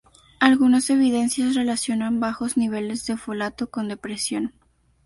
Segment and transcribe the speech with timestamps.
[0.39, 4.51] Algunas evidencias relacionan bajos niveles de folato con depresión.